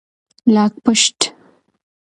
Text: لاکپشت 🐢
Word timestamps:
لاکپشت 0.53 1.19
🐢 1.27 1.33